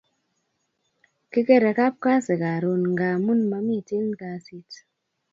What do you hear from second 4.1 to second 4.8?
kasit